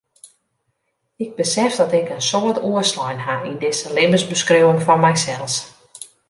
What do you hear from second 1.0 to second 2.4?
Ik besef dat ik in